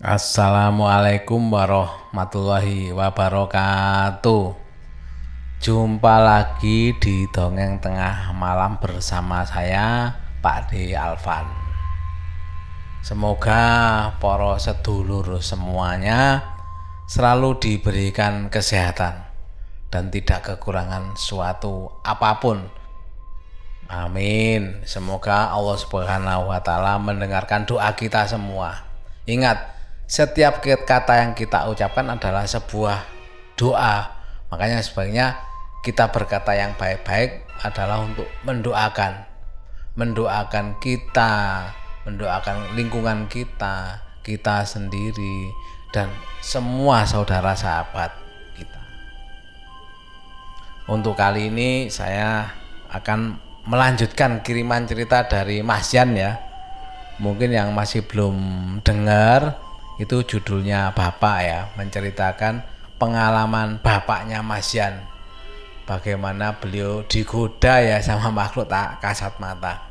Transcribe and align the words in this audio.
Assalamualaikum 0.00 1.52
warahmatullahi 1.52 2.88
wabarakatuh. 2.88 4.56
Jumpa 5.60 6.14
lagi 6.24 6.96
di 6.96 7.28
dongeng 7.28 7.84
tengah 7.84 8.32
malam 8.32 8.80
bersama 8.80 9.44
saya 9.44 10.16
Pak 10.40 10.72
D 10.72 10.96
Alvan. 10.96 11.44
Semoga 13.04 13.60
para 14.16 14.56
sedulur 14.56 15.36
semuanya 15.44 16.48
selalu 17.04 17.60
diberikan 17.60 18.48
kesehatan 18.48 19.28
dan 19.92 20.08
tidak 20.08 20.48
kekurangan 20.48 21.12
suatu 21.12 21.92
apa 22.08 22.40
pun. 22.40 22.72
Amin. 23.92 24.80
Semoga 24.88 25.52
Allah 25.52 25.76
Subhanahu 25.76 26.48
wa 26.48 26.64
taala 26.64 26.96
mendengarkan 26.96 27.68
doa 27.68 27.92
kita 27.92 28.24
semua. 28.24 28.88
Ingat, 29.28 29.79
setiap 30.10 30.58
kata 30.66 31.22
yang 31.22 31.38
kita 31.38 31.70
ucapkan 31.70 32.02
adalah 32.10 32.42
sebuah 32.42 33.06
doa. 33.54 34.10
Makanya 34.50 34.82
sebaiknya 34.82 35.38
kita 35.86 36.10
berkata 36.10 36.50
yang 36.58 36.74
baik-baik 36.74 37.46
adalah 37.62 38.02
untuk 38.02 38.26
mendoakan. 38.42 39.30
Mendoakan 39.94 40.82
kita, 40.82 41.62
mendoakan 42.10 42.74
lingkungan 42.74 43.30
kita, 43.30 44.02
kita 44.26 44.66
sendiri 44.66 45.46
dan 45.94 46.10
semua 46.42 47.06
saudara 47.06 47.54
sahabat 47.54 48.10
kita. 48.58 48.82
Untuk 50.90 51.14
kali 51.14 51.54
ini 51.54 51.86
saya 51.86 52.50
akan 52.90 53.38
melanjutkan 53.62 54.42
kiriman 54.42 54.90
cerita 54.90 55.22
dari 55.30 55.62
Mas 55.62 55.94
Jan 55.94 56.18
ya. 56.18 56.34
Mungkin 57.22 57.54
yang 57.54 57.70
masih 57.70 58.02
belum 58.02 58.34
dengar 58.82 59.69
itu 60.00 60.24
judulnya 60.24 60.96
Bapak 60.96 61.38
ya, 61.44 61.60
menceritakan 61.76 62.64
pengalaman 62.96 63.76
bapaknya 63.84 64.40
Mas 64.40 64.72
Yan. 64.72 64.96
Bagaimana 65.84 66.56
beliau 66.56 67.04
digoda 67.04 67.84
ya 67.84 68.00
sama 68.00 68.32
makhluk 68.32 68.64
tak 68.64 68.96
kasat 69.04 69.36
mata. 69.36 69.84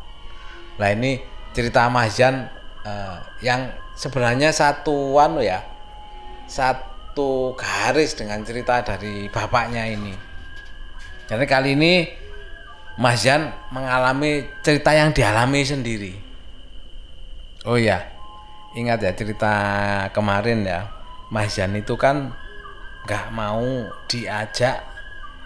Nah 0.81 0.89
ini 0.89 1.21
cerita 1.53 1.85
Mas 1.93 2.17
Yan 2.17 2.49
eh, 2.81 3.15
yang 3.45 3.69
sebenarnya 3.93 4.49
satuan 4.49 5.37
ya, 5.45 5.61
satu 6.49 7.53
garis 7.53 8.17
dengan 8.17 8.41
cerita 8.41 8.81
dari 8.81 9.29
bapaknya 9.29 9.85
ini. 9.85 10.17
Jadi 11.29 11.45
kali 11.45 11.77
ini 11.77 12.09
Mas 12.97 13.21
Yan 13.29 13.53
mengalami 13.69 14.41
cerita 14.65 14.89
yang 14.97 15.13
dialami 15.13 15.61
sendiri. 15.61 16.13
Oh 17.69 17.77
ya, 17.77 18.18
ingat 18.77 19.01
ya 19.01 19.11
cerita 19.13 19.53
kemarin 20.13 20.65
ya. 20.65 20.89
Mas 21.29 21.53
Jan 21.57 21.77
itu 21.77 21.93
kan 21.93 22.33
nggak 23.05 23.29
mau 23.33 23.89
diajak 24.09 24.81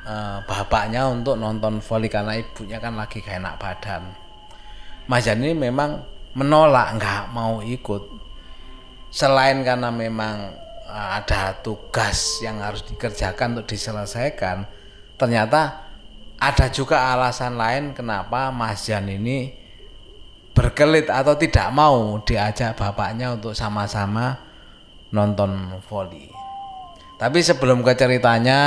uh, 0.08 0.40
bapaknya 0.48 1.08
untuk 1.12 1.36
nonton 1.36 1.84
voli 1.84 2.08
karena 2.08 2.40
ibunya 2.40 2.80
kan 2.80 2.96
lagi 2.96 3.20
gak 3.20 3.40
enak 3.44 3.56
badan. 3.60 4.04
Mas 5.08 5.28
Jan 5.28 5.44
ini 5.44 5.56
memang 5.56 6.00
menolak 6.36 6.96
nggak 7.00 7.24
mau 7.36 7.60
ikut. 7.60 8.04
Selain 9.14 9.62
karena 9.62 9.94
memang 9.94 10.56
uh, 10.88 11.10
ada 11.20 11.60
tugas 11.60 12.42
yang 12.42 12.64
harus 12.64 12.82
dikerjakan 12.88 13.60
untuk 13.60 13.76
diselesaikan 13.76 14.66
ternyata 15.18 15.90
ada 16.44 16.68
juga 16.68 17.14
alasan 17.16 17.56
lain 17.56 17.96
kenapa 17.96 18.52
Mas 18.52 18.84
Jan 18.84 19.08
ini 19.08 19.63
berkelit 20.54 21.10
atau 21.10 21.34
tidak 21.34 21.68
mau 21.74 22.22
diajak 22.22 22.78
bapaknya 22.78 23.34
untuk 23.34 23.58
sama-sama 23.58 24.38
nonton 25.10 25.82
voli. 25.90 26.30
Tapi 27.18 27.40
sebelum 27.42 27.82
ke 27.82 27.94
ceritanya, 27.98 28.62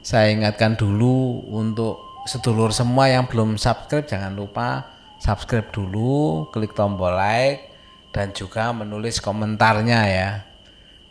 saya 0.00 0.32
ingatkan 0.32 0.76
dulu 0.76 1.44
untuk 1.52 2.24
sedulur 2.28 2.72
semua 2.72 3.06
yang 3.06 3.28
belum 3.28 3.54
subscribe 3.54 4.08
jangan 4.08 4.34
lupa 4.34 4.96
subscribe 5.20 5.68
dulu, 5.72 6.48
klik 6.52 6.76
tombol 6.76 7.12
like 7.12 7.72
dan 8.12 8.32
juga 8.32 8.72
menulis 8.72 9.20
komentarnya 9.20 10.00
ya. 10.08 10.30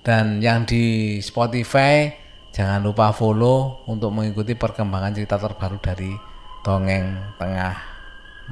Dan 0.06 0.38
yang 0.42 0.70
di 0.70 1.18
Spotify 1.22 2.14
jangan 2.54 2.86
lupa 2.86 3.10
follow 3.10 3.84
untuk 3.90 4.14
mengikuti 4.14 4.54
perkembangan 4.54 5.18
cerita 5.18 5.42
terbaru 5.42 5.78
dari 5.82 6.14
Dongeng 6.62 7.38
Tengah 7.42 7.76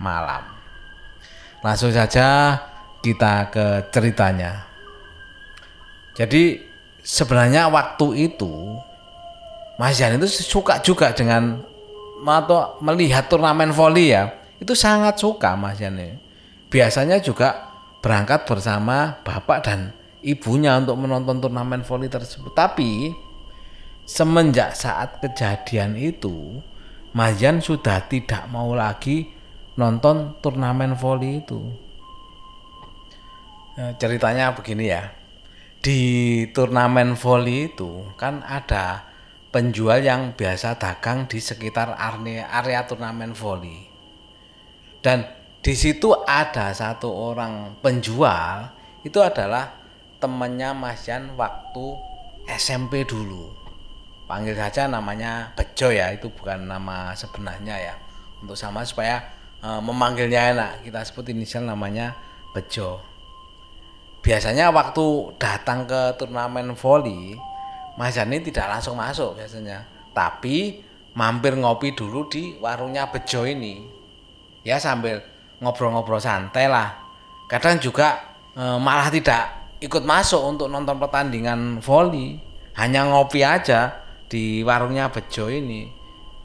Malam. 0.02 0.63
Langsung 1.64 1.96
saja 1.96 2.60
kita 3.00 3.48
ke 3.48 3.66
ceritanya. 3.88 4.68
Jadi 6.14 6.60
sebenarnya 7.02 7.72
waktu 7.72 8.32
itu 8.32 8.78
Mas 9.82 9.98
Jan 9.98 10.20
itu 10.20 10.30
suka 10.30 10.78
juga 10.86 11.10
dengan 11.16 11.64
atau 12.24 12.78
melihat 12.80 13.26
turnamen 13.32 13.74
voli 13.74 14.14
ya. 14.14 14.30
Itu 14.62 14.78
sangat 14.78 15.18
suka 15.18 15.58
Mas 15.58 15.82
Jan. 15.82 15.98
Biasanya 16.70 17.18
juga 17.20 17.74
berangkat 18.04 18.46
bersama 18.46 19.18
bapak 19.26 19.60
dan 19.66 19.96
ibunya 20.22 20.78
untuk 20.78 21.02
menonton 21.02 21.42
turnamen 21.42 21.82
voli 21.82 22.08
tersebut. 22.08 22.54
Tapi 22.54 23.10
semenjak 24.06 24.78
saat 24.78 25.18
kejadian 25.20 25.98
itu 25.98 26.62
Mas 27.18 27.42
Jan 27.42 27.60
sudah 27.60 28.06
tidak 28.06 28.46
mau 28.54 28.78
lagi 28.78 29.33
nonton 29.76 30.38
turnamen 30.40 30.94
voli 30.94 31.42
itu. 31.42 31.62
Ya, 33.74 33.98
ceritanya 33.98 34.54
begini 34.54 34.94
ya. 34.94 35.14
Di 35.84 36.00
turnamen 36.54 37.18
voli 37.18 37.74
itu 37.74 38.08
kan 38.16 38.46
ada 38.46 39.10
penjual 39.50 40.02
yang 40.02 40.34
biasa 40.34 40.78
dagang 40.80 41.30
di 41.30 41.38
sekitar 41.38 41.98
area, 41.98 42.48
area 42.50 42.86
turnamen 42.86 43.34
voli. 43.36 43.90
Dan 45.04 45.28
di 45.60 45.74
situ 45.76 46.16
ada 46.24 46.72
satu 46.72 47.12
orang 47.12 47.78
penjual 47.84 48.72
itu 49.04 49.20
adalah 49.20 49.76
temannya 50.24 50.72
Mas 50.72 51.04
Jan 51.04 51.36
waktu 51.36 52.00
SMP 52.48 53.04
dulu. 53.04 53.52
Panggil 54.24 54.56
saja 54.56 54.88
namanya 54.88 55.52
Bejo 55.60 55.92
ya, 55.92 56.16
itu 56.16 56.32
bukan 56.32 56.64
nama 56.64 57.12
sebenarnya 57.12 57.76
ya. 57.76 57.96
Untuk 58.40 58.56
sama 58.56 58.88
supaya 58.88 59.20
Eh, 59.64 59.80
memanggilnya 59.80 60.52
enak. 60.52 60.72
Kita 60.84 61.00
sebut 61.08 61.32
inisial 61.32 61.64
namanya 61.64 62.12
Bejo. 62.52 63.00
Biasanya 64.20 64.76
waktu 64.76 65.36
datang 65.40 65.88
ke 65.88 66.16
turnamen 66.16 66.76
voli 66.80 67.36
Mas 67.96 68.16
Jani 68.16 68.44
tidak 68.44 68.68
langsung 68.76 69.00
masuk 69.00 69.40
biasanya. 69.40 69.88
Tapi 70.12 70.84
mampir 71.16 71.56
ngopi 71.56 71.96
dulu 71.96 72.28
di 72.28 72.60
warungnya 72.60 73.08
Bejo 73.08 73.48
ini. 73.48 73.88
Ya 74.68 74.84
sambil 74.84 75.24
ngobrol-ngobrol 75.64 76.20
santai 76.20 76.68
lah. 76.68 77.00
Kadang 77.48 77.80
juga 77.80 78.20
e, 78.52 78.64
malah 78.80 79.08
tidak 79.08 79.76
ikut 79.80 80.04
masuk 80.04 80.44
untuk 80.44 80.68
nonton 80.68 81.00
pertandingan 81.00 81.80
voli. 81.80 82.36
Hanya 82.76 83.08
ngopi 83.08 83.48
aja 83.48 83.96
di 84.28 84.60
warungnya 84.60 85.08
Bejo 85.08 85.48
ini. 85.48 85.88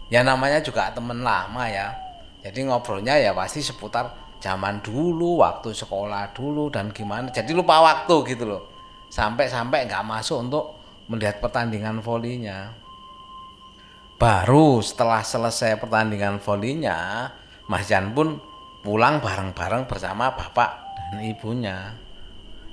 Ya 0.07 0.23
namanya 0.23 0.63
juga 0.63 0.95
temen 0.95 1.27
lama 1.27 1.67
ya 1.67 2.08
jadi 2.43 2.71
ngobrolnya 2.71 3.19
ya 3.19 3.35
pasti 3.35 3.61
seputar 3.61 4.29
zaman 4.39 4.79
dulu 4.79 5.43
waktu 5.43 5.75
sekolah 5.75 6.31
dulu 6.31 6.71
dan 6.71 6.95
gimana. 6.95 7.35
Jadi 7.35 7.51
lupa 7.51 7.83
waktu 7.83 8.15
gitu 8.35 8.45
loh. 8.47 8.63
Sampai-sampai 9.11 9.91
nggak 9.91 10.07
masuk 10.07 10.47
untuk 10.47 10.65
melihat 11.11 11.43
pertandingan 11.43 11.99
volinya. 11.99 12.71
Baru 14.19 14.83
setelah 14.83 15.23
selesai 15.23 15.79
pertandingan 15.79 16.43
volinya 16.43 17.31
Mas 17.71 17.87
Jan 17.87 18.11
pun 18.15 18.43
pulang 18.83 19.23
bareng-bareng 19.23 19.87
bersama 19.87 20.35
bapak 20.35 20.71
dan 20.97 21.23
ibunya. 21.23 21.95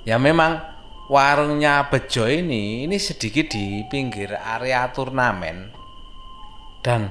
Ya 0.06 0.18
memang 0.18 0.62
warungnya 1.10 1.86
Bejo 1.90 2.26
ini 2.26 2.86
ini 2.86 2.98
sedikit 2.98 3.50
di 3.50 3.82
pinggir 3.86 4.34
area 4.34 4.86
turnamen. 4.90 5.70
Dan 6.82 7.10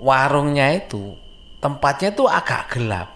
warungnya 0.00 0.72
itu 0.72 1.16
tempatnya 1.62 2.10
itu 2.10 2.26
agak 2.26 2.74
gelap. 2.74 3.08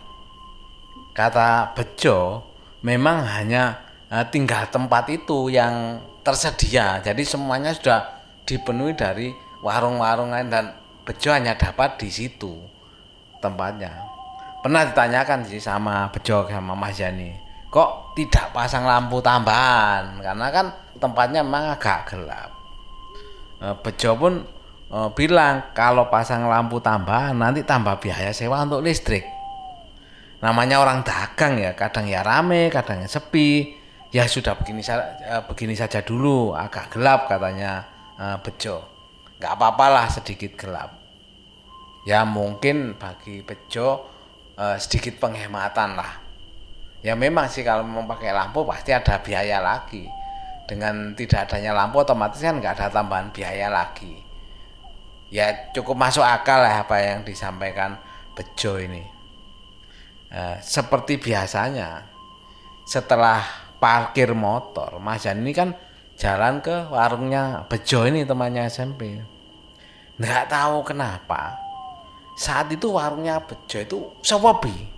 Kata 1.11 1.75
Bejo, 1.75 2.47
memang 2.87 3.27
hanya 3.27 3.83
uh, 4.07 4.23
tinggal 4.31 4.71
tempat 4.71 5.11
itu 5.11 5.51
yang 5.51 5.99
tersedia. 6.23 7.03
Jadi 7.03 7.27
semuanya 7.27 7.75
sudah 7.75 8.23
dipenuhi 8.47 8.95
dari 8.95 9.35
warung-warung 9.67 10.31
lain 10.31 10.47
dan 10.47 10.71
Bejo 11.03 11.35
hanya 11.35 11.59
dapat 11.59 11.99
di 11.99 12.11
situ 12.11 12.55
tempatnya. 13.43 13.91
Pernah 14.63 14.87
ditanyakan 14.91 15.47
sih 15.47 15.63
sama 15.63 16.11
Bejo 16.15 16.47
sama 16.47 16.75
Mas 16.75 16.99
Yani, 16.99 17.35
kok 17.71 18.15
tidak 18.15 18.51
pasang 18.55 18.87
lampu 18.87 19.19
tambahan? 19.23 20.23
Karena 20.23 20.47
kan 20.55 20.67
tempatnya 20.99 21.43
memang 21.43 21.75
agak 21.75 22.15
gelap. 22.15 22.51
Uh, 23.59 23.75
Bejo 23.83 24.15
pun 24.15 24.56
e, 24.91 24.99
bilang 25.15 25.75
kalau 25.75 26.07
pasang 26.07 26.47
lampu 26.47 26.79
tambahan 26.79 27.35
nanti 27.35 27.67
tambah 27.67 27.99
biaya 27.99 28.31
sewa 28.31 28.63
untuk 28.63 28.83
listrik. 28.83 29.37
Namanya 30.45 30.85
orang 30.85 31.01
dagang 31.01 31.57
ya, 31.57 31.73
kadang 31.73 32.05
ya 32.05 32.21
rame, 32.21 32.69
kadang 32.69 33.03
ya 33.03 33.09
sepi. 33.09 33.83
ya 34.15 34.25
sudah 34.25 34.57
begini 34.57 34.81
uh, 34.87 35.45
begini 35.45 35.75
saja 35.77 36.01
dulu. 36.01 36.55
Agak 36.57 36.95
gelap 36.95 37.29
katanya 37.29 37.85
uh, 38.17 38.39
Bejo. 38.41 38.81
Nggak 39.37 39.53
apa-apalah 39.61 40.09
sedikit 40.09 40.57
gelap. 40.57 40.95
Ya 42.07 42.23
mungkin 42.25 42.97
bagi 42.97 43.45
Bejo 43.45 44.09
uh, 44.57 44.77
sedikit 44.81 45.21
penghematan 45.21 46.01
lah. 46.01 46.23
Ya 47.05 47.13
memang 47.13 47.51
sih 47.51 47.67
kalau 47.67 47.85
memakai 47.85 48.33
lampu 48.33 48.65
pasti 48.65 48.95
ada 48.95 49.21
biaya 49.21 49.61
lagi. 49.61 50.09
Dengan 50.65 51.13
tidak 51.13 51.51
adanya 51.51 51.77
lampu 51.77 52.01
otomatis 52.01 52.41
kan 52.41 52.57
nggak 52.57 52.79
ada 52.79 52.87
tambahan 52.89 53.35
biaya 53.35 53.69
lagi 53.69 54.26
ya 55.33 55.73
cukup 55.75 55.97
masuk 55.99 56.23
akal 56.23 56.63
lah 56.63 56.87
apa 56.87 56.97
yang 57.03 57.21
disampaikan 57.27 57.99
Bejo 58.37 58.77
ini. 58.77 59.01
Uh, 60.27 60.59
seperti 60.61 61.17
biasanya 61.17 62.05
setelah 62.85 63.41
parkir 63.79 64.35
motor 64.35 64.99
Mas 64.99 65.23
Jan 65.23 65.41
ini 65.41 65.55
kan 65.55 65.73
jalan 66.19 66.59
ke 66.61 66.91
warungnya 66.91 67.65
Bejo 67.71 68.05
ini 68.05 68.27
temannya 68.27 68.67
SMP 68.67 69.23
nggak 70.17 70.45
tahu 70.51 70.83
kenapa 70.83 71.55
saat 72.35 72.69
itu 72.75 72.91
warungnya 72.91 73.39
Bejo 73.39 73.79
itu 73.79 73.99
sepi 74.21 74.97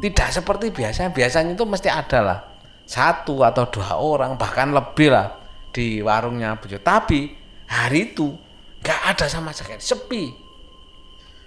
tidak 0.00 0.28
seperti 0.30 0.70
biasanya 0.72 1.10
biasanya 1.10 1.52
itu 1.58 1.64
mesti 1.66 1.88
ada 1.90 2.20
lah. 2.22 2.38
Satu 2.86 3.42
atau 3.44 3.66
dua 3.70 3.98
orang 3.98 4.34
bahkan 4.34 4.70
lebih 4.70 5.10
lah 5.12 5.34
di 5.70 6.00
warungnya 6.00 6.56
Bejo. 6.58 6.78
Tapi 6.78 7.34
hari 7.66 8.14
itu 8.14 8.34
nggak 8.80 9.00
ada 9.16 9.26
sama 9.28 9.52
sekali 9.52 9.80
sepi. 9.80 10.24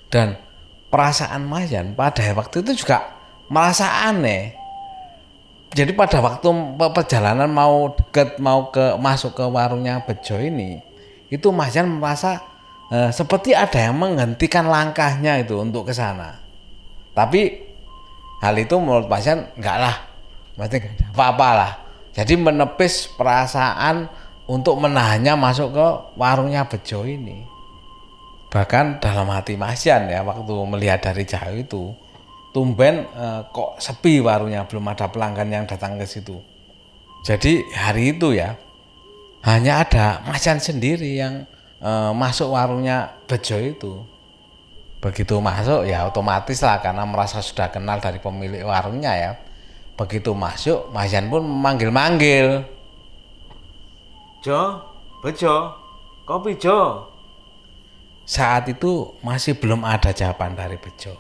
Dan 0.10 0.38
perasaan 0.94 1.46
Mas 1.50 1.74
Jan 1.74 1.98
pada 1.98 2.22
waktu 2.38 2.62
itu 2.62 2.86
juga 2.86 3.14
merasa 3.50 4.06
aneh. 4.06 4.54
Jadi 5.74 5.90
pada 5.98 6.22
waktu 6.22 6.54
perjalanan 6.94 7.50
mau 7.50 7.98
deket 7.98 8.38
mau 8.38 8.70
ke 8.70 8.94
masuk 9.02 9.34
ke 9.34 9.46
warungnya 9.50 10.06
Bejo 10.06 10.38
ini 10.38 10.78
itu 11.34 11.50
Mas 11.50 11.74
Jan 11.74 11.90
merasa 11.90 12.46
eh, 12.94 13.10
seperti 13.10 13.58
ada 13.58 13.90
yang 13.90 13.98
menghentikan 13.98 14.70
langkahnya 14.70 15.42
itu 15.42 15.58
untuk 15.58 15.90
ke 15.90 15.94
sana. 15.98 16.38
Tapi 17.18 17.58
hal 18.46 18.54
itu 18.62 18.78
menurut 18.78 19.10
Mas 19.10 19.26
Jan 19.26 19.50
enggak 19.58 19.78
lah 19.82 19.96
ada 20.62 20.78
apa-apa 21.14 21.50
lah. 21.58 21.72
Jadi 22.14 22.38
menepis 22.38 23.10
perasaan 23.18 24.06
untuk 24.48 24.76
menahannya 24.80 25.34
masuk 25.40 25.70
ke 25.72 25.88
warungnya 26.20 26.68
Bejo 26.68 27.08
ini. 27.08 27.48
Bahkan 28.52 29.02
dalam 29.02 29.32
hati 29.34 29.58
Mas 29.58 29.82
Jan 29.82 30.06
ya 30.12 30.22
waktu 30.22 30.54
melihat 30.70 31.02
dari 31.02 31.26
jauh 31.26 31.58
itu 31.58 31.84
tumben 32.54 33.10
eh, 33.10 33.42
kok 33.50 33.82
sepi 33.82 34.22
warungnya 34.22 34.70
belum 34.70 34.94
ada 34.94 35.10
pelanggan 35.10 35.50
yang 35.50 35.66
datang 35.66 35.98
ke 35.98 36.06
situ. 36.06 36.38
Jadi 37.26 37.64
hari 37.74 38.14
itu 38.14 38.36
ya 38.36 38.54
hanya 39.48 39.82
ada 39.82 40.22
macan 40.28 40.62
sendiri 40.62 41.18
yang 41.18 41.50
eh, 41.82 42.12
masuk 42.14 42.54
warungnya 42.54 43.18
Bejo 43.26 43.58
itu. 43.58 43.94
Begitu 45.02 45.36
masuk 45.42 45.84
ya 45.84 46.08
otomatis 46.08 46.64
lah 46.64 46.80
karena 46.80 47.04
merasa 47.04 47.44
sudah 47.44 47.68
kenal 47.74 48.00
dari 48.00 48.22
pemilik 48.22 48.64
warungnya 48.64 49.12
ya. 49.18 49.32
Begitu 49.98 50.32
masuk 50.38 50.94
macan 50.94 51.28
pun 51.34 51.42
memanggil-manggil 51.42 52.70
Jo 54.44 54.92
Bejo. 55.24 55.72
Kopi 56.28 56.60
Jo. 56.60 57.08
Saat 58.28 58.68
itu 58.68 59.16
masih 59.24 59.56
belum 59.56 59.88
ada 59.88 60.12
jawaban 60.12 60.52
dari 60.52 60.76
Bejo. 60.76 61.16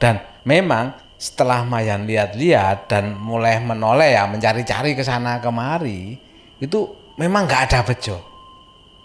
Dan 0.00 0.16
memang 0.48 0.96
setelah 1.20 1.68
Mayan 1.68 2.08
lihat-lihat 2.08 2.88
dan 2.88 3.12
mulai 3.20 3.60
menoleh 3.60 4.16
ya 4.16 4.24
mencari-cari 4.24 4.96
ke 4.96 5.04
sana 5.04 5.36
kemari 5.36 6.16
itu 6.56 6.88
memang 7.20 7.44
nggak 7.44 7.62
ada 7.68 7.84
bejo. 7.84 8.16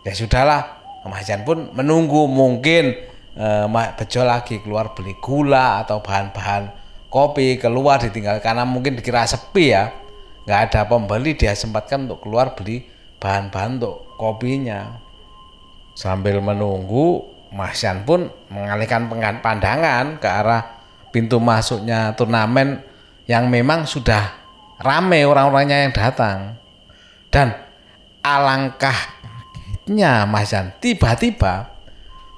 Ya 0.08 0.16
sudahlah 0.16 0.80
Mayan 1.04 1.44
pun 1.44 1.76
menunggu 1.76 2.32
mungkin 2.32 2.96
eh, 3.36 3.68
bejo 4.00 4.24
lagi 4.24 4.64
keluar 4.64 4.96
beli 4.96 5.20
gula 5.20 5.84
atau 5.84 6.00
bahan-bahan 6.00 6.72
kopi 7.12 7.60
keluar 7.60 8.00
ditinggal 8.00 8.40
karena 8.40 8.64
mungkin 8.64 8.96
dikira 8.96 9.28
sepi 9.28 9.76
ya. 9.76 9.92
Nggak 10.48 10.60
ada 10.72 10.82
pembeli 10.88 11.36
dia 11.36 11.52
sempatkan 11.52 12.08
untuk 12.08 12.24
keluar 12.24 12.56
beli 12.56 12.95
bahan-bahan 13.22 13.82
untuk 13.82 14.06
kopinya 14.20 15.00
sambil 15.96 16.40
menunggu 16.44 17.24
Mas 17.56 17.80
Yan 17.84 18.04
pun 18.04 18.28
mengalihkan 18.52 19.08
pandangan 19.40 20.20
ke 20.20 20.28
arah 20.28 20.84
pintu 21.16 21.40
masuknya 21.40 22.12
turnamen 22.20 22.84
yang 23.32 23.48
memang 23.48 23.88
sudah 23.88 24.36
rame 24.84 25.24
orang-orangnya 25.24 25.88
yang 25.88 25.94
datang. 25.96 26.60
Dan 27.32 27.56
alangkah 28.20 29.16
kagetnya 29.86 30.26
Mas 30.26 30.50
Jan, 30.50 30.74
tiba-tiba 30.82 31.78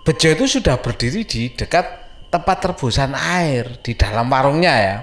Bejo 0.04 0.32
itu 0.32 0.48
sudah 0.48 0.80
berdiri 0.80 1.28
di 1.28 1.52
dekat 1.52 1.84
tempat 2.32 2.64
tebusan 2.64 3.12
air 3.12 3.76
di 3.84 3.92
dalam 3.92 4.32
warungnya 4.32 4.76
ya. 4.80 4.98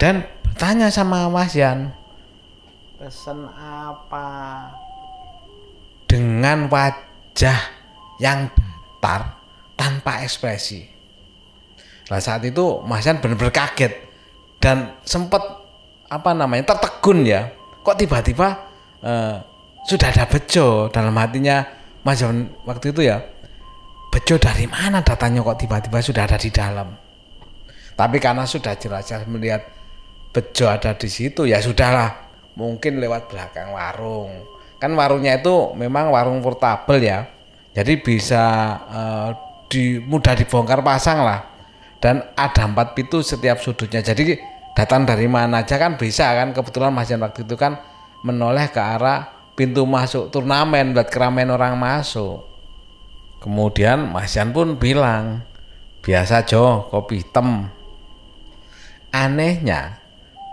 Dan 0.00 0.24
bertanya 0.40 0.88
sama 0.88 1.28
Mas 1.28 1.52
Jan, 3.02 3.10
pesen 3.10 3.38
apa? 3.50 4.28
Dengan 6.06 6.70
wajah 6.70 7.58
yang 8.22 8.46
datar 8.54 9.42
tanpa 9.74 10.22
ekspresi. 10.22 10.86
Nah 12.06 12.22
saat 12.22 12.46
itu 12.46 12.78
Mas 12.86 13.02
Yan 13.02 13.18
benar-benar 13.18 13.50
kaget 13.50 13.90
dan 14.62 14.94
sempat 15.02 15.42
apa 16.06 16.30
namanya 16.30 16.70
tertegun 16.70 17.26
ya. 17.26 17.50
Kok 17.82 17.98
tiba-tiba 17.98 18.70
uh, 19.02 19.42
sudah 19.82 20.14
ada 20.14 20.30
bejo 20.30 20.86
dalam 20.94 21.18
hatinya 21.18 21.66
Mas 22.06 22.22
Yan 22.22 22.54
waktu 22.62 22.94
itu 22.94 23.02
ya. 23.02 23.18
Bejo 24.14 24.38
dari 24.38 24.70
mana 24.70 25.02
datanya 25.02 25.42
kok 25.42 25.58
tiba-tiba 25.58 25.98
sudah 25.98 26.22
ada 26.30 26.38
di 26.38 26.54
dalam. 26.54 26.94
Tapi 27.98 28.16
karena 28.22 28.46
sudah 28.46 28.78
jelas-jelas 28.78 29.26
melihat 29.26 29.66
bejo 30.30 30.70
ada 30.70 30.94
di 30.94 31.08
situ 31.10 31.48
ya 31.48 31.58
sudahlah 31.58 32.21
mungkin 32.56 33.00
lewat 33.00 33.32
belakang 33.32 33.72
warung. 33.72 34.44
Kan 34.82 34.98
warungnya 34.98 35.38
itu 35.38 35.72
memang 35.78 36.10
warung 36.10 36.42
portabel 36.42 36.98
ya. 36.98 37.30
Jadi 37.72 38.02
bisa 38.02 38.44
uh, 38.90 39.28
di 39.70 40.02
mudah 40.02 40.36
dibongkar 40.36 40.84
pasang 40.84 41.22
lah. 41.24 41.40
Dan 42.02 42.18
ada 42.34 42.66
empat 42.66 42.98
pintu 42.98 43.22
setiap 43.22 43.62
sudutnya. 43.62 44.02
Jadi 44.02 44.36
datang 44.74 45.06
dari 45.06 45.30
mana 45.30 45.62
aja 45.62 45.78
kan 45.78 45.94
bisa 45.94 46.34
kan. 46.34 46.50
Kebetulan 46.50 46.90
Mas 46.90 47.08
Jan 47.08 47.22
waktu 47.22 47.46
itu 47.46 47.54
kan 47.54 47.78
menoleh 48.26 48.68
ke 48.68 48.82
arah 48.82 49.30
pintu 49.54 49.86
masuk 49.86 50.34
turnamen 50.34 50.92
buat 50.92 51.08
keramaian 51.08 51.54
orang 51.54 51.78
masuk. 51.78 52.42
Kemudian 53.38 54.10
Mas 54.10 54.34
Jan 54.34 54.50
pun 54.50 54.74
bilang 54.76 55.46
biasa 56.02 56.42
Jo 56.42 56.90
kopi 56.90 57.22
hitam. 57.22 57.70
Anehnya 59.14 60.02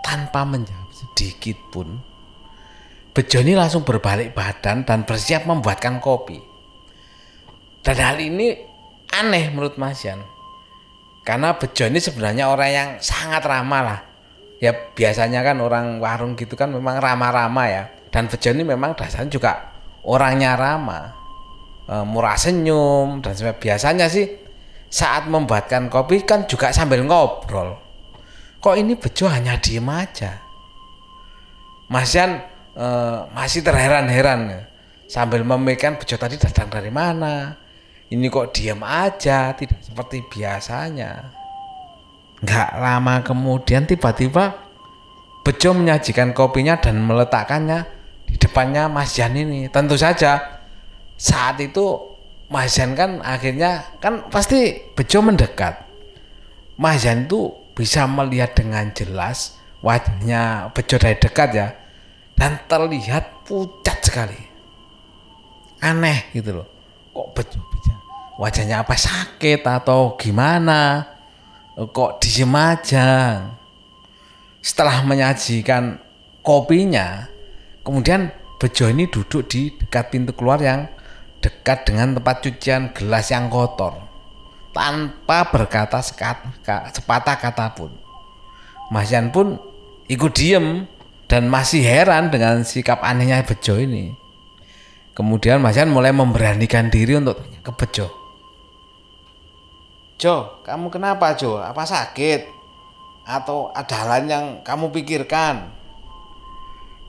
tanpa 0.06 0.46
menjawab 0.46 0.79
sedikit 1.20 1.60
pun 1.68 2.00
Bejo 3.12 3.44
ini 3.44 3.58
langsung 3.58 3.82
berbalik 3.82 4.32
badan 4.32 4.86
dan 4.86 5.02
bersiap 5.02 5.42
membuatkan 5.42 5.98
kopi. 5.98 6.38
Dan 7.82 7.98
hal 7.98 8.22
ini 8.22 8.54
aneh 9.10 9.50
menurut 9.50 9.74
Mas 9.82 10.06
Jan 10.06 10.22
karena 11.26 11.58
Bejo 11.58 11.90
ini 11.90 11.98
sebenarnya 11.98 12.46
orang 12.46 12.70
yang 12.70 12.88
sangat 13.02 13.42
ramah 13.42 13.82
lah. 13.82 14.00
Ya 14.62 14.72
biasanya 14.72 15.42
kan 15.42 15.58
orang 15.58 15.98
warung 15.98 16.38
gitu 16.38 16.54
kan 16.54 16.70
memang 16.70 17.02
ramah-ramah 17.02 17.66
ya. 17.66 17.84
Dan 18.14 18.30
Bejo 18.30 18.54
ini 18.54 18.62
memang 18.62 18.94
dasarnya 18.94 19.26
juga 19.26 19.52
orangnya 20.06 20.54
ramah. 20.54 21.10
E, 21.90 21.94
murah 22.06 22.38
senyum 22.38 23.26
dan 23.26 23.34
sebagainya. 23.34 23.58
Biasanya 23.58 24.06
sih 24.06 24.38
saat 24.86 25.26
membuatkan 25.26 25.90
kopi 25.90 26.22
kan 26.22 26.46
juga 26.46 26.70
sambil 26.70 27.02
ngobrol. 27.02 27.74
Kok 28.62 28.76
ini 28.78 28.94
Bejo 28.94 29.26
hanya 29.26 29.58
diem 29.58 29.90
aja 29.90 30.49
Mas 31.90 32.14
Yan 32.14 32.38
e, 32.78 32.86
masih 33.34 33.66
terheran-heran. 33.66 34.70
Sambil 35.10 35.42
memikirkan 35.42 35.98
Bejo 35.98 36.14
tadi 36.14 36.38
datang 36.38 36.70
dari 36.70 36.94
mana? 36.94 37.58
Ini 38.06 38.30
kok 38.30 38.54
diam 38.54 38.86
aja 38.86 39.50
tidak 39.58 39.82
seperti 39.82 40.22
biasanya. 40.22 41.34
Nggak 42.40 42.70
lama 42.78 43.14
kemudian 43.26 43.90
tiba-tiba 43.90 44.70
Bejo 45.42 45.74
menyajikan 45.74 46.30
kopinya 46.30 46.78
dan 46.78 47.02
meletakkannya 47.02 47.84
di 48.30 48.38
depannya 48.38 48.86
Mas 48.86 49.18
Jan 49.18 49.34
ini. 49.34 49.66
Tentu 49.66 49.98
saja 49.98 50.62
saat 51.18 51.58
itu 51.58 51.98
Mas 52.46 52.78
Jan 52.78 52.94
kan 52.94 53.18
akhirnya 53.18 53.98
kan 53.98 54.30
pasti 54.30 54.78
Bejo 54.94 55.26
mendekat. 55.26 55.90
Mas 56.78 57.02
Jan 57.02 57.26
itu 57.26 57.50
bisa 57.74 58.06
melihat 58.06 58.54
dengan 58.54 58.94
jelas 58.94 59.59
wajahnya 59.80 60.72
Bejo 60.72 60.96
dari 60.96 61.16
dekat 61.16 61.48
ya. 61.52 61.68
Dan 62.36 62.56
terlihat 62.64 63.44
pucat 63.44 64.00
sekali. 64.00 64.40
Aneh 65.80 66.32
gitu 66.32 66.60
loh. 66.60 66.68
Kok 67.12 67.28
Bejo 67.36 67.70
wajahnya 68.40 68.80
apa 68.80 68.96
sakit 68.96 69.60
atau 69.60 70.16
gimana? 70.16 71.04
Kok 71.76 72.24
diem 72.24 72.54
aja? 72.56 73.08
Setelah 74.64 75.04
menyajikan 75.04 76.00
kopinya. 76.40 77.28
Kemudian 77.84 78.32
Bejo 78.56 78.88
ini 78.88 79.08
duduk 79.08 79.48
di 79.48 79.72
dekat 79.76 80.12
pintu 80.12 80.32
keluar 80.32 80.60
yang 80.60 80.88
dekat 81.40 81.88
dengan 81.88 82.16
tempat 82.16 82.44
cucian 82.44 82.92
gelas 82.92 83.32
yang 83.32 83.48
kotor. 83.48 83.96
Tanpa 84.76 85.48
berkata 85.48 86.00
sekat, 86.04 86.44
sepatah 86.92 87.36
kata 87.40 87.72
pun. 87.72 87.90
Mas 88.92 89.08
Yan 89.08 89.32
pun 89.32 89.56
ikut 90.10 90.32
diem 90.34 90.90
dan 91.30 91.46
masih 91.46 91.86
heran 91.86 92.34
dengan 92.34 92.66
sikap 92.66 92.98
anehnya 93.06 93.46
Bejo 93.46 93.78
ini. 93.78 94.10
Kemudian 95.14 95.62
Mas 95.62 95.78
Yan 95.78 95.94
mulai 95.94 96.10
memberanikan 96.10 96.90
diri 96.90 97.14
untuk 97.14 97.38
ke 97.62 97.70
Bejo. 97.70 98.10
Jo, 100.18 100.60
kamu 100.66 100.90
kenapa 100.90 101.32
Jo? 101.38 101.62
Apa 101.62 101.86
sakit? 101.86 102.44
Atau 103.24 103.70
ada 103.70 103.94
hal 104.04 104.26
yang 104.26 104.46
kamu 104.66 104.90
pikirkan? 104.90 105.70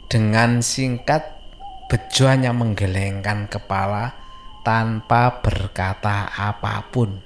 Dengan 0.05 0.61
singkat, 0.61 1.41
Bejo 1.89 2.29
hanya 2.29 2.53
menggelengkan 2.53 3.49
kepala 3.49 4.13
tanpa 4.61 5.41
berkata 5.41 6.29
apa 6.29 6.85
pun. 6.93 7.17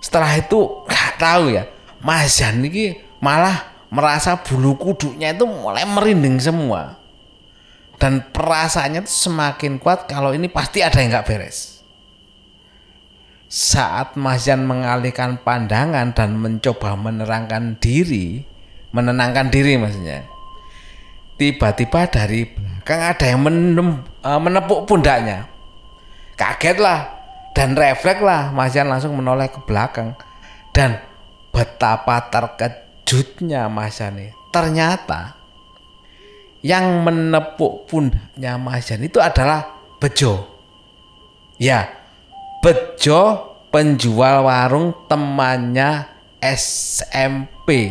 Setelah 0.00 0.32
itu 0.38 0.86
nggak 0.86 1.12
tahu 1.20 1.44
ya, 1.52 1.68
Mas 2.00 2.40
Jan 2.40 2.64
ini 2.64 2.96
malah 3.20 3.69
merasa 3.90 4.38
bulu 4.38 4.78
kuduknya 4.78 5.34
itu 5.34 5.44
mulai 5.44 5.84
merinding 5.84 6.38
semua. 6.38 6.96
Dan 8.00 8.24
perasaannya 8.32 9.04
itu 9.04 9.12
semakin 9.28 9.76
kuat 9.76 10.08
kalau 10.08 10.32
ini 10.32 10.48
pasti 10.48 10.80
ada 10.80 11.04
yang 11.04 11.12
nggak 11.12 11.26
beres. 11.28 11.84
Saat 13.50 14.16
Mas 14.16 14.46
Jan 14.46 14.64
mengalihkan 14.64 15.36
pandangan 15.42 16.14
dan 16.14 16.38
mencoba 16.38 16.96
menerangkan 16.96 17.76
diri, 17.76 18.46
menenangkan 18.94 19.52
diri 19.52 19.76
maksudnya. 19.76 20.24
Tiba-tiba 21.36 22.08
dari 22.08 22.46
belakang 22.46 23.00
ada 23.04 23.24
yang 23.26 23.42
uh, 23.44 24.40
menepuk 24.40 24.86
pundaknya. 24.86 25.50
Kagetlah 26.38 27.20
dan 27.52 27.76
refleks 27.76 28.22
lah 28.24 28.48
Mas 28.54 28.72
langsung 28.72 29.18
menoleh 29.18 29.50
ke 29.50 29.60
belakang. 29.66 30.16
Dan 30.70 30.96
betapa 31.50 32.30
terkejutnya 32.30 32.89
Jan 33.90 34.14
ini. 34.14 34.30
Ternyata 34.54 35.34
yang 36.62 37.02
menepuk 37.02 37.90
pundaknya 37.90 38.54
Mas 38.54 38.86
Jan 38.86 39.02
itu 39.02 39.18
adalah 39.18 39.66
Bejo. 39.98 40.46
Ya, 41.58 41.90
Bejo 42.62 43.50
penjual 43.74 44.46
warung 44.46 44.94
temannya 45.10 46.06
SMP. 46.38 47.90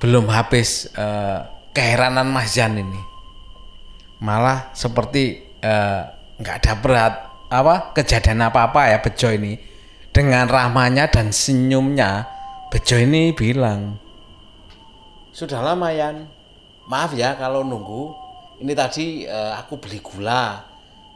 Belum 0.00 0.24
habis 0.32 0.88
eh, 0.96 1.38
keheranan 1.76 2.32
Jan 2.48 2.80
ini. 2.80 3.02
Malah 4.24 4.72
seperti 4.72 5.52
eh, 5.60 6.02
nggak 6.40 6.56
ada 6.64 6.72
berat 6.80 7.14
apa 7.46 7.92
kejadian 7.92 8.48
apa-apa 8.48 8.88
ya 8.88 8.98
Bejo 9.04 9.28
ini. 9.28 9.58
Dengan 10.16 10.48
ramahnya 10.48 11.12
dan 11.12 11.28
senyumnya, 11.28 12.35
Bejo 12.66 12.98
ini 12.98 13.30
bilang, 13.30 13.94
sudah 15.30 15.62
lama 15.62 15.86
Yan, 15.94 16.26
maaf 16.90 17.14
ya 17.14 17.38
kalau 17.38 17.62
nunggu. 17.62 18.10
Ini 18.56 18.72
tadi 18.72 19.22
eh, 19.22 19.52
aku 19.54 19.78
beli 19.78 20.02
gula. 20.02 20.64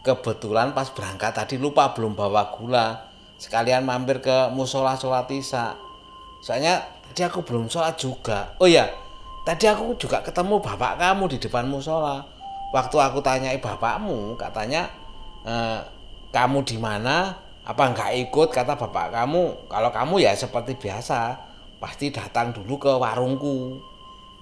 Kebetulan 0.05 0.77
pas 0.77 0.89
berangkat 0.93 1.33
tadi 1.35 1.57
lupa 1.59 1.91
belum 1.91 2.15
bawa 2.15 2.55
gula. 2.55 3.11
Sekalian 3.41 3.83
mampir 3.83 4.21
ke 4.23 4.53
musola 4.53 4.95
sholat 4.95 5.27
isya. 5.33 5.73
Soalnya 6.45 6.85
tadi 7.11 7.25
aku 7.25 7.43
belum 7.43 7.67
sholat 7.67 7.97
juga. 7.97 8.55
Oh 8.63 8.69
ya 8.69 8.87
tadi 9.49 9.67
aku 9.67 9.97
juga 9.97 10.21
ketemu 10.21 10.61
bapak 10.61 11.01
kamu 11.01 11.33
di 11.33 11.39
depan 11.41 11.67
musola. 11.67 12.23
Waktu 12.71 12.97
aku 13.01 13.19
tanyai 13.19 13.59
bapakmu 13.59 14.39
katanya 14.39 14.87
e, 15.43 15.55
kamu 16.31 16.63
di 16.63 16.79
mana 16.79 17.35
apa 17.71 17.95
nggak 17.95 18.11
ikut? 18.27 18.51
Kata 18.51 18.75
bapak 18.75 19.15
kamu. 19.15 19.71
Kalau 19.71 19.91
kamu 19.95 20.15
ya 20.27 20.35
seperti 20.35 20.75
biasa. 20.75 21.39
Pasti 21.79 22.11
datang 22.11 22.51
dulu 22.51 22.83
ke 22.83 22.91
warungku. 22.91 23.79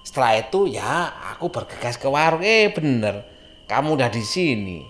Setelah 0.01 0.41
itu 0.41 0.65
ya 0.65 1.13
aku 1.37 1.53
bergegas 1.53 2.01
ke 2.01 2.09
warung. 2.09 2.41
Eh 2.41 2.73
bener. 2.73 3.21
Kamu 3.69 3.93
udah 3.93 4.09
di 4.09 4.25
sini. 4.25 4.81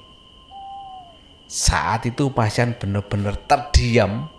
Saat 1.52 2.08
itu 2.08 2.32
pasien 2.32 2.80
benar-benar 2.80 3.36
terdiam 3.44 4.32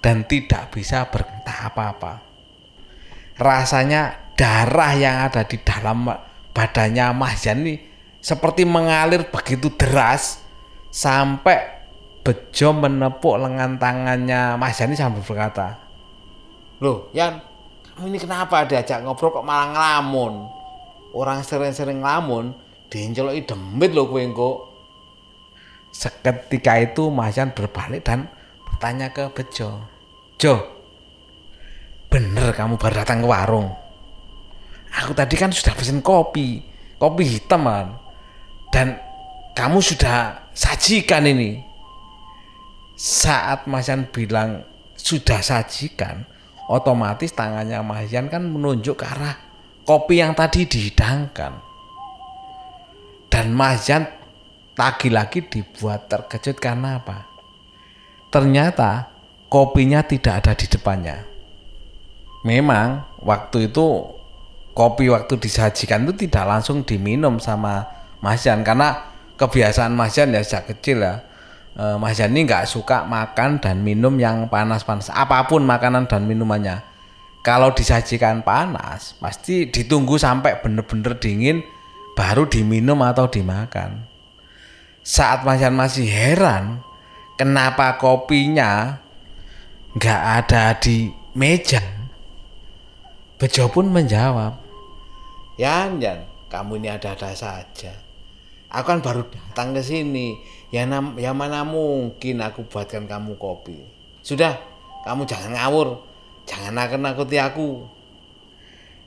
dan 0.00 0.24
tidak 0.24 0.72
bisa 0.72 1.04
berkata 1.12 1.68
apa-apa. 1.68 2.24
Rasanya 3.36 4.32
darah 4.32 4.96
yang 4.96 5.28
ada 5.28 5.44
di 5.44 5.60
dalam 5.60 6.08
badannya 6.56 7.12
Mas 7.12 7.44
Jan 7.44 7.60
ini 7.60 7.76
seperti 8.24 8.64
mengalir 8.64 9.28
begitu 9.28 9.68
deras 9.76 10.40
sampai 10.88 11.75
Bejo 12.26 12.74
menepuk 12.74 13.38
lengan 13.38 13.78
tangannya 13.78 14.58
Mas 14.58 14.74
Jan 14.74 14.90
ini 14.90 14.98
sambil 14.98 15.22
berkata, 15.22 15.78
Loh 16.82 17.06
Yan, 17.14 17.38
kamu 17.94 18.10
ini 18.10 18.18
kenapa 18.18 18.66
diajak 18.66 19.06
ngobrol 19.06 19.30
kok 19.30 19.46
malah 19.46 19.70
ngelamun? 19.70 20.50
Orang 21.14 21.46
sering-sering 21.46 22.02
ngelamun, 22.02 22.50
diinceloki 22.90 23.46
demit 23.46 23.94
loh 23.94 24.10
kowe. 24.10 24.20
Seketika 25.94 26.82
itu 26.82 27.08
Macan 27.08 27.54
berbalik 27.54 28.02
dan 28.02 28.26
bertanya 28.66 29.14
ke 29.14 29.30
Bejo. 29.30 29.86
Jo, 30.36 30.60
bener 32.10 32.52
kamu 32.52 32.76
baru 32.76 33.06
datang 33.06 33.24
ke 33.24 33.28
warung? 33.30 33.72
Aku 35.00 35.16
tadi 35.16 35.38
kan 35.40 35.54
sudah 35.54 35.72
pesen 35.72 36.04
kopi, 36.04 36.60
kopi 37.00 37.24
hitam 37.24 37.64
kan. 37.64 37.96
Dan 38.68 39.00
kamu 39.56 39.80
sudah 39.80 40.50
sajikan 40.52 41.24
ini. 41.24 41.75
Saat 42.96 43.68
Macan 43.68 44.08
bilang 44.08 44.64
sudah 44.96 45.44
sajikan, 45.44 46.24
otomatis 46.72 47.36
tangannya 47.36 47.84
Macan 47.84 48.32
kan 48.32 48.42
menunjuk 48.48 49.04
ke 49.04 49.06
arah 49.06 49.36
kopi 49.84 50.24
yang 50.24 50.32
tadi 50.32 50.64
dihidangkan. 50.64 51.60
Dan 53.28 53.52
Macan 53.52 54.08
lagi-lagi 54.74 55.44
dibuat 55.44 56.08
terkejut 56.08 56.56
karena 56.56 57.04
apa? 57.04 57.28
Ternyata 58.32 59.12
kopinya 59.52 60.00
tidak 60.02 60.44
ada 60.44 60.52
di 60.56 60.66
depannya. 60.66 61.24
Memang 62.48 63.04
waktu 63.20 63.72
itu 63.72 64.16
kopi 64.76 65.08
waktu 65.08 65.36
disajikan 65.40 66.04
itu 66.08 66.28
tidak 66.28 66.44
langsung 66.44 66.84
diminum 66.84 67.40
sama 67.40 67.88
Mas 68.20 68.44
Jan 68.44 68.64
karena 68.64 69.12
kebiasaan 69.36 69.92
Mas 69.92 70.16
Jan 70.16 70.32
ya 70.32 70.40
sejak 70.40 70.76
kecil 70.76 71.04
ya. 71.04 71.24
E, 71.76 71.84
Mas 72.00 72.16
Jan 72.16 72.32
ini 72.32 72.48
nggak 72.48 72.64
suka 72.64 73.04
makan 73.04 73.60
dan 73.60 73.84
minum 73.84 74.16
yang 74.16 74.48
panas-panas 74.48 75.12
apa 75.12 75.44
pun 75.44 75.62
makanan 75.62 76.08
dan 76.08 76.24
minumannya. 76.24 76.80
Kalau 77.44 77.70
disajikan 77.70 78.42
panas 78.42 79.14
pasti 79.20 79.70
ditunggu 79.70 80.18
sampai 80.18 80.58
benar-benar 80.64 81.20
dingin 81.20 81.62
baru 82.16 82.48
diminum 82.48 83.04
atau 83.04 83.30
dimakan 83.30 84.16
saat 85.06 85.46
Mas 85.46 85.62
masih 85.70 86.10
heran 86.10 86.82
kenapa 87.38 87.94
kopinya 88.02 88.98
nggak 89.94 90.22
ada 90.42 90.74
di 90.82 91.14
meja. 91.38 91.78
Bejo 93.36 93.68
pun 93.68 93.92
menjawab, 93.92 94.56
Yan, 95.60 96.00
Yan, 96.00 96.24
kamu 96.48 96.80
ini 96.80 96.88
ada-ada 96.88 97.36
saja. 97.36 98.05
Aku 98.70 98.86
kan 98.90 99.00
baru 99.02 99.22
datang 99.30 99.74
ke 99.76 99.82
sini. 99.82 100.38
Ya, 100.74 100.82
ya 101.16 101.30
mana 101.30 101.62
mungkin 101.62 102.42
aku 102.42 102.66
buatkan 102.66 103.06
kamu 103.06 103.38
kopi. 103.38 103.78
Sudah, 104.26 104.58
kamu 105.06 105.22
jangan 105.24 105.54
ngawur. 105.54 106.02
Jangan 106.46 106.72
nakut-nakuti 106.74 107.38
aku. 107.38 107.86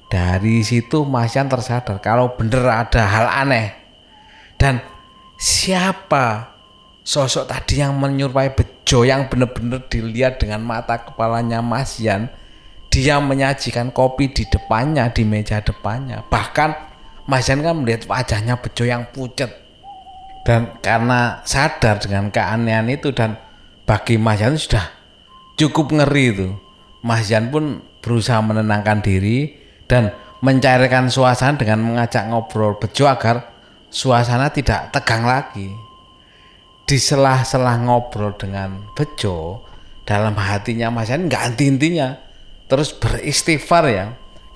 Dari 0.10 0.66
situ 0.66 1.06
Mas 1.06 1.38
Yan 1.38 1.48
tersadar 1.48 2.02
kalau 2.02 2.34
bener 2.34 2.66
ada 2.66 3.06
hal 3.06 3.28
aneh. 3.46 3.78
Dan 4.58 4.82
siapa 5.38 6.58
sosok 7.06 7.48
tadi 7.48 7.80
yang 7.80 7.96
menyerupai 7.96 8.58
Bejo 8.58 9.06
yang 9.06 9.30
benar-benar 9.30 9.86
dilihat 9.88 10.42
dengan 10.42 10.66
mata 10.66 11.00
kepalanya 11.06 11.62
Mas 11.62 12.02
Yan 12.02 12.28
dia 12.90 13.22
menyajikan 13.22 13.94
kopi 13.94 14.34
di 14.34 14.50
depannya 14.50 15.14
di 15.14 15.22
meja 15.22 15.62
depannya 15.62 16.26
bahkan 16.28 16.89
Mas 17.30 17.46
Yan 17.46 17.62
kan 17.62 17.78
melihat 17.78 18.10
wajahnya 18.10 18.58
Bejo 18.58 18.90
yang 18.90 19.06
pucat 19.14 19.54
dan 20.50 20.82
karena 20.82 21.46
sadar 21.46 22.02
dengan 22.02 22.34
keanehan 22.34 22.90
itu 22.90 23.14
dan 23.14 23.38
bagi 23.86 24.18
Mas 24.18 24.42
Yan 24.42 24.58
sudah 24.58 24.90
cukup 25.62 25.94
ngeri 25.94 26.26
itu 26.34 26.50
Mas 27.06 27.30
Yan 27.30 27.54
pun 27.54 27.86
berusaha 28.02 28.42
menenangkan 28.42 29.06
diri 29.06 29.54
dan 29.86 30.10
mencairkan 30.42 31.14
suasana 31.14 31.54
dengan 31.54 31.86
mengajak 31.86 32.26
ngobrol 32.34 32.82
Bejo 32.82 33.06
agar 33.06 33.54
suasana 33.94 34.50
tidak 34.50 34.90
tegang 34.90 35.28
lagi. 35.28 35.70
Di 36.90 36.98
selah-selah 36.98 37.86
ngobrol 37.86 38.34
dengan 38.34 38.90
Bejo, 38.98 39.62
dalam 40.10 40.34
hatinya 40.34 40.90
Mas 40.90 41.14
Yani 41.14 41.30
nggak 41.30 41.44
henti-hentinya, 41.54 42.18
terus 42.66 42.90
beristighfar 42.98 43.86
ya. 43.94 44.08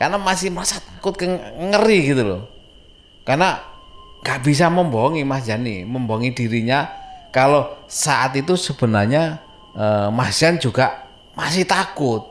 karena 0.01 0.17
masih 0.19 0.51
merasa 0.51 0.81
takut 0.83 1.15
ngeri 1.15 2.11
gitu 2.11 2.23
loh 2.27 2.52
karena 3.23 3.59
nggak 4.23 4.39
bisa 4.43 4.71
membohongi 4.71 5.23
Mas 5.27 5.47
Jani. 5.47 5.83
Membohongi 5.83 6.31
dirinya 6.35 6.87
kalau 7.31 7.67
saat 7.87 8.35
itu 8.39 8.55
sebenarnya 8.55 9.39
eh, 9.75 10.07
Mas 10.11 10.39
Jan 10.39 10.59
juga 10.59 11.07
masih 11.35 11.67
takut. 11.67 12.23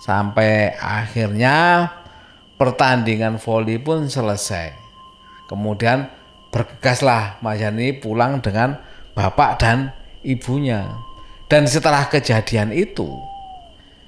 Sampai 0.00 0.74
akhirnya 0.80 1.86
pertandingan 2.58 3.38
voli 3.38 3.78
pun 3.78 4.06
selesai. 4.06 4.74
Kemudian 5.50 6.08
bergegaslah 6.50 7.42
Mas 7.42 7.58
Jani 7.62 7.94
pulang 7.94 8.42
dengan 8.42 8.78
bapak 9.14 9.58
dan 9.58 9.94
ibunya. 10.26 10.86
Dan 11.50 11.66
setelah 11.66 12.06
kejadian 12.06 12.70
itu 12.70 13.10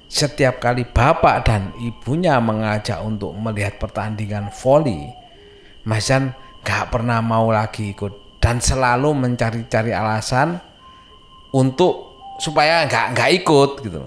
setiap 0.07 0.61
kali 0.61 0.85
bapak 0.85 1.43
dan 1.43 1.73
ibunya 1.81 2.37
mengajak 2.37 3.01
untuk 3.01 3.33
melihat 3.33 3.81
pertandingan 3.81 4.53
voli, 4.61 5.09
Mas 5.83 6.07
Jan 6.07 6.31
gak 6.63 6.95
pernah 6.95 7.19
mau 7.19 7.51
lagi 7.51 7.91
ikut 7.91 8.39
dan 8.39 8.59
selalu 8.59 9.15
mencari-cari 9.15 9.91
alasan 9.95 10.59
untuk 11.55 12.13
supaya 12.41 12.83
nggak 12.89 13.05
nggak 13.15 13.31
ikut 13.43 13.71
gitu 13.85 14.01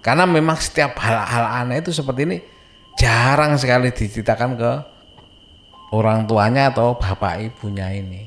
Karena 0.00 0.22
memang 0.22 0.54
setiap 0.54 0.94
hal-hal 1.02 1.66
aneh 1.66 1.82
itu 1.82 1.90
seperti 1.90 2.30
ini 2.30 2.38
jarang 2.94 3.58
sekali 3.58 3.90
diceritakan 3.90 4.54
ke 4.54 4.72
orang 5.90 6.30
tuanya 6.30 6.70
atau 6.70 6.94
bapak 6.94 7.42
ibunya 7.42 7.90
ini. 7.90 8.22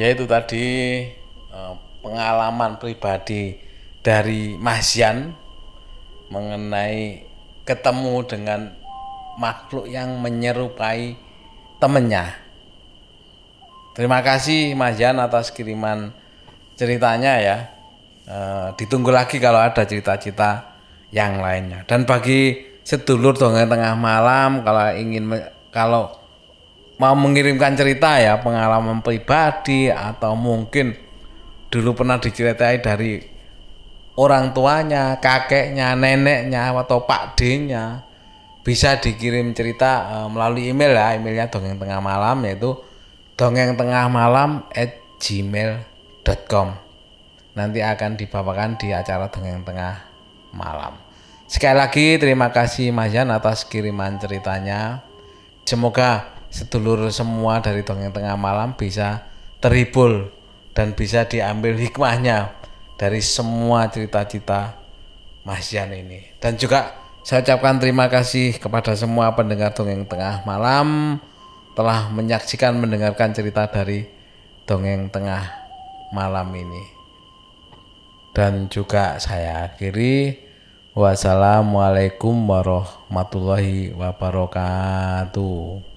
Yaitu 0.00 0.24
tadi 0.24 0.64
eh, 1.52 1.74
pengalaman 2.00 2.80
pribadi 2.80 3.60
dari 4.00 4.56
Mas 4.56 4.96
Yan 4.96 5.36
mengenai 6.32 7.28
ketemu 7.68 8.24
dengan 8.24 8.60
makhluk 9.40 9.88
yang 9.88 10.20
menyerupai 10.20 11.16
temennya. 11.80 12.36
Terima 13.96 14.20
kasih 14.20 14.76
Mas 14.76 15.00
Yan 15.00 15.16
atas 15.16 15.48
kiriman 15.48 16.12
ceritanya 16.76 17.40
ya. 17.40 17.56
E, 18.28 18.38
ditunggu 18.76 19.08
lagi 19.08 19.40
kalau 19.40 19.58
ada 19.58 19.82
cerita-cerita 19.88 20.76
yang 21.10 21.40
lainnya. 21.40 21.88
Dan 21.88 22.04
bagi 22.04 22.68
sedulur 22.84 23.32
dongeng 23.34 23.66
tengah 23.66 23.96
malam 23.96 24.60
kalau 24.60 24.92
ingin 24.92 25.32
kalau 25.72 26.12
mau 27.00 27.16
mengirimkan 27.16 27.72
cerita 27.74 28.20
ya 28.20 28.44
pengalaman 28.44 29.00
pribadi 29.00 29.88
atau 29.88 30.36
mungkin 30.36 30.92
dulu 31.72 31.96
pernah 31.96 32.20
diceritai 32.20 32.76
dari 32.84 33.24
orang 34.20 34.52
tuanya, 34.52 35.16
kakeknya, 35.16 35.96
neneknya 35.96 36.76
atau 36.76 37.08
Pak 37.08 37.40
D-nya 37.40 38.09
bisa 38.60 39.00
dikirim 39.00 39.56
cerita 39.56 40.20
uh, 40.20 40.28
melalui 40.28 40.68
email 40.68 40.92
ya, 40.92 41.16
emailnya 41.16 41.48
dongeng 41.48 41.80
tengah 41.80 42.00
malam 42.00 42.44
yaitu 42.44 42.76
dongeng 43.40 43.74
tengah 43.74 44.06
malam 44.12 44.68
at 44.76 45.00
gmail.com 45.20 46.68
nanti 47.56 47.80
akan 47.82 48.20
dibawakan 48.20 48.76
di 48.76 48.92
acara 48.92 49.32
dongeng 49.32 49.64
tengah 49.64 50.04
malam. 50.52 50.96
Sekali 51.50 51.76
lagi 51.76 52.06
terima 52.20 52.54
kasih 52.54 52.94
Mas 52.94 53.10
Jan 53.10 53.32
atas 53.32 53.66
kiriman 53.66 54.20
ceritanya. 54.22 55.02
Semoga 55.66 56.30
sedulur 56.50 57.10
semua 57.10 57.58
dari 57.58 57.82
dongeng 57.82 58.14
tengah 58.14 58.38
malam 58.38 58.74
bisa 58.78 59.26
terhibur 59.58 60.30
dan 60.74 60.94
bisa 60.94 61.26
diambil 61.26 61.74
hikmahnya 61.74 62.54
dari 62.94 63.18
semua 63.18 63.90
cerita-cerita 63.90 64.78
Mas 65.42 65.72
Jan 65.72 65.90
ini. 65.90 66.22
Dan 66.38 66.54
juga 66.54 66.99
saya 67.20 67.44
ucapkan 67.44 67.76
terima 67.76 68.08
kasih 68.08 68.56
kepada 68.56 68.96
semua 68.96 69.36
pendengar 69.36 69.76
Dongeng 69.76 70.08
Tengah 70.08 70.40
Malam 70.48 71.20
telah 71.76 72.08
menyaksikan 72.08 72.80
mendengarkan 72.80 73.36
cerita 73.36 73.68
dari 73.68 74.08
Dongeng 74.64 75.12
Tengah 75.12 75.44
Malam 76.16 76.48
ini. 76.56 76.84
Dan 78.32 78.72
juga 78.72 79.20
saya 79.20 79.68
akhiri 79.68 80.38
wassalamualaikum 80.96 82.32
warahmatullahi 82.48 83.92
wabarakatuh. 83.92 85.89